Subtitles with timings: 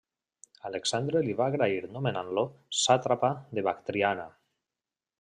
[0.69, 2.47] Alexandre li va agrair nomenant-lo
[2.87, 4.31] sàtrapa de Bactriana.